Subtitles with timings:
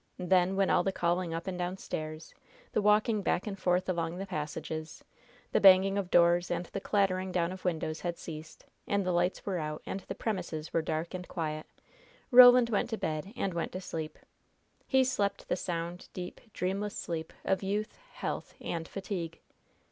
[0.17, 2.33] Then, when all the calling up and down stairs,
[2.71, 5.03] the walking back and forth along the passages,
[5.51, 9.45] the banging of doors and the clattering down of windows had ceased, and the lights
[9.45, 11.67] were out and the premises were dark and quiet,
[12.31, 14.17] Roland went to bed and went to sleep.
[14.87, 19.39] He slept the sound, deep, dreamless sleep of youth, health and fatigue.